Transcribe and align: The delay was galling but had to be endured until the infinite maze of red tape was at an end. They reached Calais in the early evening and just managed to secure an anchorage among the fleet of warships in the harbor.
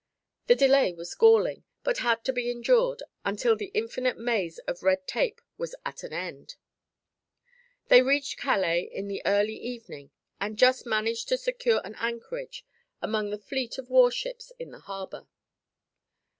The 0.47 0.55
delay 0.55 0.93
was 0.93 1.13
galling 1.13 1.63
but 1.83 1.99
had 1.99 2.25
to 2.25 2.33
be 2.33 2.49
endured 2.49 3.03
until 3.23 3.55
the 3.55 3.69
infinite 3.75 4.17
maze 4.17 4.57
of 4.67 4.81
red 4.81 5.05
tape 5.05 5.39
was 5.59 5.75
at 5.85 6.01
an 6.01 6.11
end. 6.11 6.55
They 7.87 8.01
reached 8.01 8.39
Calais 8.39 8.81
in 8.91 9.07
the 9.07 9.21
early 9.27 9.57
evening 9.57 10.09
and 10.39 10.57
just 10.57 10.87
managed 10.87 11.29
to 11.29 11.37
secure 11.37 11.81
an 11.85 11.93
anchorage 11.99 12.65
among 12.99 13.29
the 13.29 13.37
fleet 13.37 13.77
of 13.77 13.91
warships 13.91 14.51
in 14.57 14.71
the 14.71 14.79
harbor. 14.79 15.27